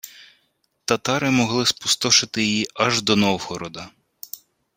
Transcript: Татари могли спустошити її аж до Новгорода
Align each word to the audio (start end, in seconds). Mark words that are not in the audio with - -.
Татари 0.85 1.29
могли 1.29 1.65
спустошити 1.65 2.43
її 2.43 2.67
аж 2.75 3.01
до 3.01 3.15
Новгорода 3.15 3.89